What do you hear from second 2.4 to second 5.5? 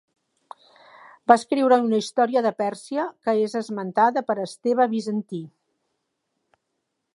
de Pèrsia que és esmentada per Esteve Bizantí.